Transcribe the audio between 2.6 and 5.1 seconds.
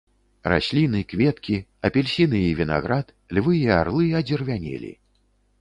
вінаград, львы і арлы адзеравянелі.